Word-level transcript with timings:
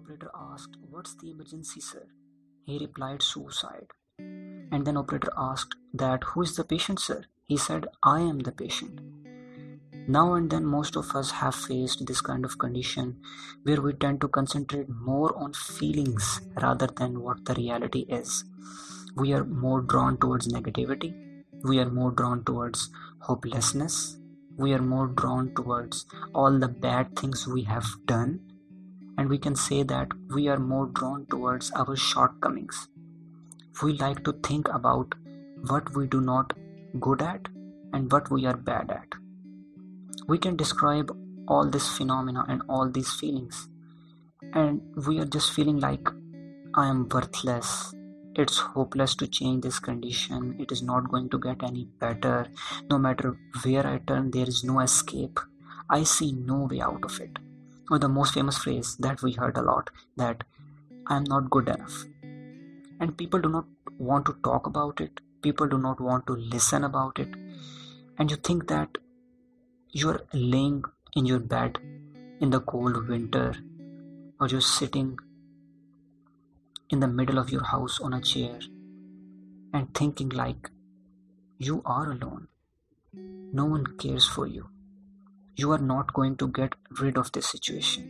operator 0.00 0.30
asked, 0.34 0.76
What's 0.90 1.14
the 1.14 1.30
emergency, 1.30 1.80
sir? 1.80 2.06
He 2.64 2.78
replied, 2.78 3.22
Suicide. 3.22 3.88
And 4.18 4.86
then 4.86 4.96
operator 4.96 5.32
asked 5.36 5.74
that, 5.92 6.24
Who 6.24 6.42
is 6.42 6.56
the 6.56 6.64
patient, 6.64 7.00
sir? 7.00 7.24
He 7.46 7.56
said, 7.56 7.88
I 8.02 8.20
am 8.20 8.38
the 8.40 8.52
patient. 8.52 9.00
Now 10.08 10.34
and 10.34 10.50
then, 10.50 10.64
most 10.64 10.96
of 10.96 11.14
us 11.14 11.30
have 11.32 11.54
faced 11.54 12.06
this 12.06 12.20
kind 12.20 12.44
of 12.44 12.58
condition 12.58 13.20
where 13.64 13.80
we 13.80 13.92
tend 13.92 14.20
to 14.22 14.28
concentrate 14.28 14.88
more 14.88 15.36
on 15.36 15.52
feelings 15.52 16.40
rather 16.62 16.86
than 16.86 17.20
what 17.20 17.44
the 17.44 17.54
reality 17.54 18.06
is. 18.08 18.44
We 19.16 19.32
are 19.34 19.44
more 19.44 19.82
drawn 19.82 20.16
towards 20.18 20.48
negativity, 20.48 21.12
we 21.62 21.78
are 21.78 21.90
more 21.90 22.12
drawn 22.12 22.44
towards 22.44 22.88
hopelessness, 23.20 24.16
we 24.56 24.72
are 24.72 24.82
more 24.82 25.08
drawn 25.08 25.54
towards 25.54 26.06
all 26.34 26.58
the 26.58 26.68
bad 26.68 27.16
things 27.16 27.46
we 27.46 27.64
have 27.64 27.86
done, 28.06 28.49
and 29.20 29.28
we 29.28 29.36
can 29.44 29.54
say 29.54 29.82
that 29.82 30.12
we 30.34 30.48
are 30.48 30.58
more 30.58 30.86
drawn 30.98 31.26
towards 31.32 31.70
our 31.72 31.94
shortcomings. 31.94 32.88
We 33.82 33.92
like 33.98 34.24
to 34.24 34.32
think 34.42 34.68
about 34.68 35.14
what 35.68 35.94
we 35.94 36.06
do 36.06 36.22
not 36.22 36.54
good 36.98 37.20
at 37.20 37.48
and 37.92 38.10
what 38.10 38.30
we 38.30 38.46
are 38.46 38.56
bad 38.56 38.90
at. 38.90 39.18
We 40.26 40.38
can 40.38 40.56
describe 40.56 41.14
all 41.48 41.68
this 41.68 41.88
phenomena 41.98 42.46
and 42.48 42.62
all 42.66 42.88
these 42.88 43.12
feelings 43.12 43.68
and 44.54 44.80
we 45.06 45.18
are 45.20 45.26
just 45.36 45.52
feeling 45.52 45.80
like 45.80 46.08
i 46.74 46.88
am 46.88 47.06
worthless. 47.10 47.94
It's 48.36 48.58
hopeless 48.58 49.14
to 49.16 49.26
change 49.26 49.64
this 49.64 49.80
condition. 49.80 50.56
It 50.58 50.72
is 50.72 50.82
not 50.82 51.10
going 51.10 51.28
to 51.30 51.38
get 51.38 51.62
any 51.62 51.84
better. 51.98 52.46
No 52.88 52.96
matter 52.96 53.36
where 53.64 53.86
i 53.86 53.98
turn 53.98 54.30
there 54.30 54.48
is 54.48 54.64
no 54.64 54.80
escape. 54.80 55.38
I 55.90 56.04
see 56.04 56.32
no 56.32 56.66
way 56.70 56.80
out 56.80 57.04
of 57.04 57.20
it 57.20 57.38
or 57.90 57.98
the 57.98 58.08
most 58.08 58.34
famous 58.34 58.58
phrase 58.58 58.96
that 58.98 59.22
we 59.22 59.32
heard 59.32 59.56
a 59.56 59.62
lot 59.62 59.90
that 60.16 60.44
i 61.06 61.16
am 61.16 61.24
not 61.24 61.50
good 61.50 61.68
enough. 61.68 62.04
And 63.00 63.16
people 63.16 63.40
do 63.40 63.48
not 63.48 63.66
want 63.98 64.26
to 64.26 64.36
talk 64.44 64.66
about 64.66 65.00
it. 65.00 65.20
People 65.42 65.66
do 65.66 65.78
not 65.78 66.00
want 66.00 66.26
to 66.26 66.34
listen 66.34 66.84
about 66.84 67.18
it. 67.18 67.34
And 68.18 68.30
you 68.30 68.36
think 68.36 68.68
that 68.68 68.98
you're 69.90 70.20
laying 70.32 70.84
in 71.16 71.26
your 71.26 71.40
bed 71.40 71.78
in 72.40 72.50
the 72.50 72.60
cold 72.60 73.08
winter 73.08 73.54
or 74.38 74.48
you're 74.48 74.60
sitting 74.60 75.18
in 76.90 77.00
the 77.00 77.08
middle 77.08 77.38
of 77.38 77.50
your 77.50 77.64
house 77.64 78.00
on 78.00 78.12
a 78.12 78.20
chair 78.20 78.58
and 79.72 79.94
thinking 79.94 80.28
like 80.28 80.70
you 81.58 81.82
are 81.84 82.12
alone. 82.12 82.48
No 83.52 83.64
one 83.64 83.86
cares 83.98 84.26
for 84.26 84.46
you 84.46 84.68
you 85.62 85.72
are 85.76 85.84
not 85.92 86.12
going 86.20 86.36
to 86.42 86.48
get 86.60 86.74
rid 87.00 87.20
of 87.22 87.32
this 87.32 87.50
situation 87.56 88.08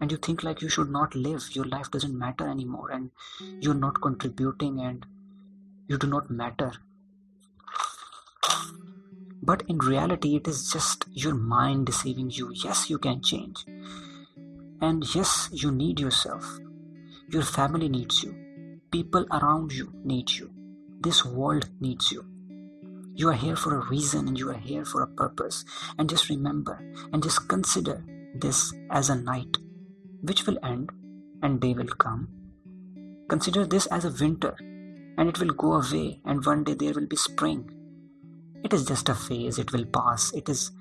and 0.00 0.12
you 0.12 0.18
think 0.28 0.42
like 0.48 0.62
you 0.66 0.68
should 0.76 0.90
not 0.90 1.14
live 1.26 1.50
your 1.58 1.68
life 1.74 1.90
doesn't 1.90 2.18
matter 2.24 2.48
anymore 2.48 2.90
and 2.90 3.10
you're 3.60 3.82
not 3.86 4.00
contributing 4.08 4.80
and 4.88 5.06
you 5.88 5.98
do 6.06 6.10
not 6.16 6.30
matter 6.42 6.72
but 9.44 9.62
in 9.68 9.76
reality, 9.76 10.36
it 10.36 10.48
is 10.48 10.72
just 10.72 11.04
your 11.12 11.34
mind 11.34 11.84
deceiving 11.84 12.30
you. 12.30 12.50
Yes, 12.54 12.88
you 12.88 12.96
can 12.96 13.20
change. 13.20 13.66
And 14.80 15.04
yes, 15.14 15.50
you 15.52 15.70
need 15.70 16.00
yourself. 16.00 16.58
Your 17.28 17.42
family 17.42 17.90
needs 17.90 18.22
you. 18.22 18.80
People 18.90 19.26
around 19.30 19.72
you 19.72 19.92
need 20.02 20.30
you. 20.30 20.50
This 20.98 21.26
world 21.26 21.68
needs 21.78 22.10
you. 22.10 22.24
You 23.16 23.28
are 23.28 23.34
here 23.34 23.54
for 23.54 23.76
a 23.76 23.88
reason 23.88 24.26
and 24.26 24.36
you 24.36 24.50
are 24.50 24.58
here 24.58 24.84
for 24.84 25.02
a 25.02 25.06
purpose. 25.06 25.64
And 25.98 26.10
just 26.10 26.28
remember 26.28 26.82
and 27.12 27.22
just 27.22 27.48
consider 27.48 28.02
this 28.34 28.72
as 28.90 29.08
a 29.08 29.14
night 29.14 29.56
which 30.22 30.46
will 30.46 30.58
end 30.64 30.90
and 31.42 31.60
day 31.60 31.74
will 31.74 31.86
come. 31.86 32.28
Consider 33.28 33.66
this 33.66 33.86
as 33.86 34.04
a 34.04 34.24
winter 34.24 34.56
and 35.16 35.28
it 35.28 35.38
will 35.38 35.54
go 35.54 35.74
away 35.74 36.20
and 36.24 36.44
one 36.44 36.64
day 36.64 36.74
there 36.74 36.92
will 36.92 37.06
be 37.06 37.16
spring. 37.16 37.70
It 38.64 38.72
is 38.72 38.84
just 38.84 39.08
a 39.08 39.14
phase. 39.14 39.58
It 39.58 39.72
will 39.72 39.84
pass. 39.84 40.32
It 40.32 40.48
is 40.48 40.72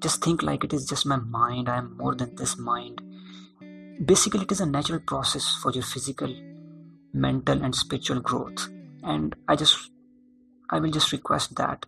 just 0.00 0.24
think 0.24 0.42
like 0.42 0.64
it 0.64 0.72
is 0.72 0.86
just 0.86 1.04
my 1.04 1.16
mind. 1.16 1.68
I 1.68 1.76
am 1.78 1.98
more 1.98 2.14
than 2.14 2.34
this 2.36 2.56
mind. 2.56 3.02
Basically 4.02 4.42
it 4.42 4.52
is 4.52 4.60
a 4.60 4.66
natural 4.66 5.00
process 5.00 5.54
for 5.62 5.70
your 5.72 5.82
physical 5.82 6.34
mental 7.12 7.62
and 7.62 7.74
spiritual 7.74 8.20
growth. 8.20 8.68
And 9.02 9.36
i 9.48 9.54
just 9.54 9.90
i 10.74 10.80
will 10.80 10.90
just 10.90 11.12
request 11.12 11.54
that. 11.56 11.86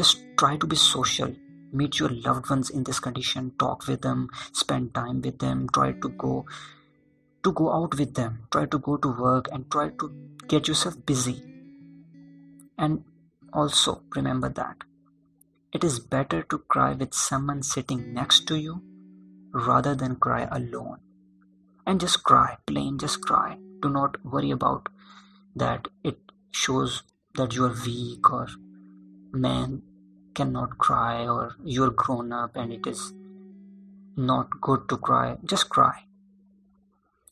Just 0.00 0.18
try 0.38 0.56
to 0.56 0.66
be 0.72 0.76
social. 0.76 1.34
Meet 1.72 1.98
your 1.98 2.08
loved 2.08 2.48
ones 2.48 2.70
in 2.70 2.84
this 2.84 3.00
condition. 3.00 3.52
Talk 3.58 3.88
with 3.88 4.02
them. 4.02 4.28
Spend 4.52 4.94
time 4.94 5.22
with 5.22 5.40
them. 5.40 5.68
Try 5.76 5.92
to 6.04 6.08
go 6.24 6.46
to 7.42 7.52
go 7.52 7.72
out 7.72 7.96
with 7.98 8.14
them. 8.14 8.36
Try 8.52 8.66
to 8.74 8.78
go 8.78 8.96
to 8.96 9.08
work 9.20 9.48
and 9.52 9.68
try 9.70 9.88
to 10.02 10.10
get 10.46 10.68
yourself 10.68 10.94
busy. 11.04 11.42
And 12.78 13.02
also, 13.52 14.02
remember 14.14 14.50
that 14.50 14.84
it 15.72 15.82
is 15.82 15.98
better 15.98 16.42
to 16.42 16.58
cry 16.74 16.92
with 16.92 17.12
someone 17.12 17.64
sitting 17.64 18.14
next 18.14 18.46
to 18.52 18.56
you 18.56 18.82
rather 19.70 19.96
than 19.96 20.14
cry 20.28 20.46
alone. 20.60 21.00
And 21.86 22.00
just 22.00 22.22
cry, 22.22 22.56
plain 22.66 22.98
just 22.98 23.20
cry. 23.22 23.58
Do 23.80 23.90
not 23.90 24.24
worry 24.24 24.52
about 24.52 24.88
that. 25.56 25.88
It 26.04 26.18
shows 26.52 27.02
that 27.36 27.54
you 27.54 27.64
are 27.64 27.74
weak 27.84 28.30
or 28.30 28.48
man 29.32 29.82
cannot 30.34 30.78
cry 30.78 31.26
or 31.26 31.56
you're 31.64 31.90
grown 31.90 32.32
up 32.32 32.56
and 32.56 32.72
it 32.72 32.86
is 32.86 33.12
not 34.16 34.60
good 34.60 34.88
to 34.88 34.96
cry. 34.96 35.36
Just 35.44 35.68
cry 35.68 36.04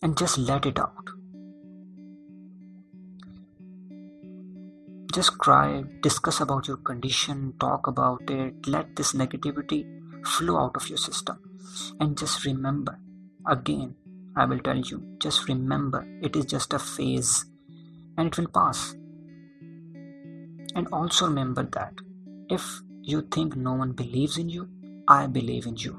and 0.01 0.19
just 0.19 0.39
let 0.39 0.67
it 0.67 0.79
out. 0.79 1.13
just 5.13 5.37
cry 5.37 5.85
discuss 6.01 6.41
about 6.41 6.67
your 6.67 6.79
condition 6.79 7.53
talk 7.61 7.87
about 7.87 8.31
it 8.31 8.67
let 8.67 8.97
this 8.97 9.13
negativity 9.13 9.81
flow 10.27 10.57
out 10.57 10.75
of 10.75 10.89
your 10.89 10.97
system 10.97 11.39
and 12.01 12.17
just 12.17 12.47
remember 12.47 12.99
again 13.47 13.95
i 14.37 14.47
will 14.47 14.63
tell 14.69 14.81
you 14.93 15.03
just 15.19 15.47
remember 15.49 16.03
it 16.23 16.35
is 16.35 16.47
just 16.47 16.73
a 16.73 16.79
phase 16.79 17.45
and 18.17 18.29
it 18.29 18.39
will 18.39 18.49
pass 18.61 18.95
and 20.75 20.89
also 20.93 21.27
remember 21.27 21.65
that 21.79 21.95
if 22.49 22.81
you 23.03 23.23
think 23.37 23.57
no 23.57 23.73
one 23.73 23.93
believes 23.93 24.39
in 24.39 24.49
you 24.49 24.69
i 25.09 25.27
believe 25.27 25.67
in 25.67 25.77
you 25.77 25.95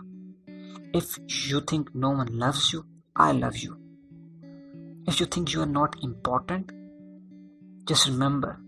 if 0.93 1.17
you 1.51 1.61
think 1.61 1.93
no 1.93 2.11
one 2.21 2.37
loves 2.45 2.71
you 2.73 2.85
i 3.15 3.31
love 3.31 3.57
you 3.57 3.77
if 5.07 5.19
you 5.19 5.25
think 5.25 5.53
you 5.53 5.61
are 5.61 5.73
not 5.81 5.95
important 6.03 6.71
just 7.85 8.07
remember 8.07 8.59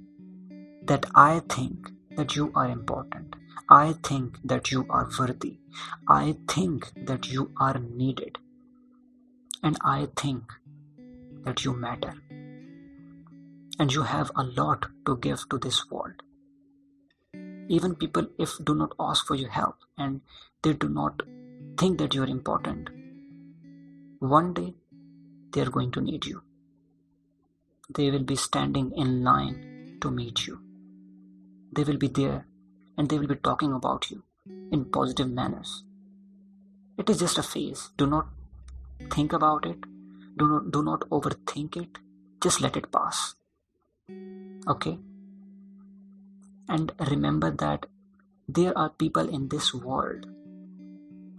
that 0.84 1.06
I 1.16 1.42
think 1.50 1.90
that 2.16 2.36
you 2.36 2.52
are 2.56 2.70
important. 2.70 3.36
I 3.70 3.94
think 4.04 4.38
that 4.44 4.72
you 4.72 4.86
are 4.90 5.10
worthy. 5.18 5.58
I 6.08 6.38
think 6.48 6.92
that 6.96 7.32
you 7.32 7.52
are 7.58 7.80
needed. 7.80 8.38
And 9.64 9.78
I 9.82 10.10
think 10.16 10.44
that 11.44 11.66
you 11.66 11.74
matter. 11.74 12.14
And 13.80 13.92
you 13.92 14.04
have 14.04 14.32
a 14.36 14.44
lot 14.44 14.88
to 15.06 15.18
give 15.18 15.48
to 15.50 15.58
this 15.58 15.90
world. 15.90 16.22
Even 17.68 17.96
people, 17.96 18.28
if 18.38 18.58
do 18.64 18.76
not 18.76 18.94
ask 19.00 19.26
for 19.26 19.36
your 19.36 19.50
help 19.50 19.78
and 19.98 20.22
they 20.62 20.74
do 20.74 20.88
not 20.88 21.22
think 21.78 21.98
that 21.98 22.14
you 22.14 22.24
are 22.24 22.28
important, 22.28 22.90
one 24.20 24.54
day 24.54 24.76
they 25.52 25.62
are 25.62 25.70
going 25.70 25.92
to 25.92 26.02
need 26.02 26.26
you. 26.26 26.44
They 27.90 28.12
will 28.12 28.24
be 28.24 28.36
standing 28.36 28.92
in 28.96 29.24
line 29.24 29.98
to 30.02 30.12
meet 30.12 30.48
you 30.48 30.62
they 31.76 31.84
will 31.84 31.98
be 31.98 32.08
there 32.08 32.46
and 32.98 33.10
they 33.10 33.20
will 33.20 33.28
be 33.28 33.36
talking 33.36 33.74
about 33.74 34.10
you 34.10 34.24
in 34.72 34.86
positive 34.86 35.30
manners. 35.30 35.84
It 36.98 37.10
is 37.10 37.20
just 37.20 37.38
a 37.38 37.44
phase. 37.44 37.90
Do 37.98 38.08
not 38.08 38.28
think 39.12 39.34
about 39.34 39.66
it. 39.66 39.82
Do 40.38 40.48
not 40.48 40.72
do 40.72 40.84
not 40.84 41.02
overthink 41.10 41.76
it. 41.76 41.98
Just 42.42 42.62
let 42.62 42.78
it 42.78 42.92
pass. 42.92 43.36
Okay? 44.68 44.98
And 46.68 46.92
remember 47.12 47.52
that 47.52 47.86
there 48.48 48.78
are 48.78 48.90
people 48.90 49.28
in 49.30 49.50
this 49.50 49.74
world, 49.74 50.26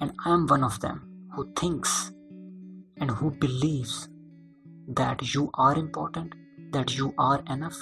and 0.01 0.13
I 0.25 0.33
am 0.33 0.47
one 0.47 0.65
of 0.65 0.81
them 0.81 1.29
who 1.35 1.53
thinks 1.55 2.13
and 2.97 3.11
who 3.11 3.31
believes 3.31 4.09
that 4.89 5.35
you 5.35 5.51
are 5.55 5.77
important, 5.77 6.35
that 6.71 6.97
you 6.97 7.15
are 7.19 7.43
enough, 7.49 7.79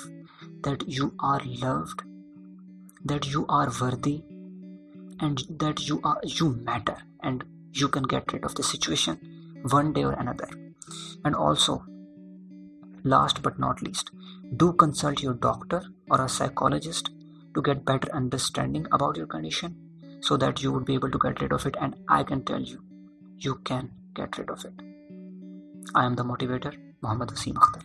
that 0.62 0.88
you 0.88 1.14
are 1.20 1.40
loved, 1.44 2.02
that 3.04 3.26
you 3.30 3.44
are 3.48 3.70
worthy 3.80 4.22
and 5.20 5.42
that 5.48 5.86
you 5.88 6.00
are 6.02 6.20
you 6.24 6.50
matter 6.64 6.96
and 7.22 7.44
you 7.72 7.88
can 7.88 8.02
get 8.02 8.32
rid 8.32 8.44
of 8.44 8.54
the 8.54 8.62
situation 8.62 9.18
one 9.70 9.92
day 9.92 10.04
or 10.04 10.12
another 10.12 10.48
and 11.24 11.34
also 11.34 11.84
last 13.02 13.42
but 13.42 13.58
not 13.58 13.82
least 13.82 14.10
do 14.56 14.72
consult 14.72 15.22
your 15.22 15.34
doctor 15.34 15.82
or 16.10 16.20
a 16.24 16.28
psychologist 16.28 17.10
to 17.54 17.62
get 17.62 17.84
better 17.84 18.12
understanding 18.12 18.86
about 18.92 19.16
your 19.16 19.26
condition 19.26 19.76
so 20.20 20.36
that 20.36 20.62
you 20.62 20.72
would 20.72 20.84
be 20.84 20.94
able 20.94 21.10
to 21.10 21.18
get 21.18 21.40
rid 21.40 21.52
of 21.52 21.66
it 21.66 21.76
and 21.80 21.96
i 22.08 22.22
can 22.22 22.44
tell 22.44 22.60
you 22.72 22.82
you 23.38 23.54
can 23.70 23.90
get 24.14 24.36
rid 24.38 24.50
of 24.50 24.64
it 24.64 24.84
I 25.96 26.06
am 26.06 26.16
the 26.16 26.24
motivator, 26.24 26.74
Muhammad 27.02 27.28
Wasim 27.28 27.54
Akhtar. 27.54 27.82